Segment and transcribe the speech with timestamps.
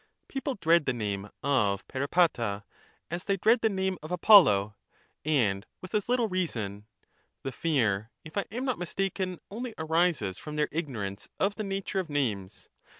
[0.27, 2.63] People dread the name of Pherephatta
[3.11, 4.75] as they dread the name of Apollo,—
[5.25, 6.87] and with as little reason;
[7.43, 11.99] the fear, if I am not mistaken, only arises from their ignorance of the nature
[11.99, 12.67] of names.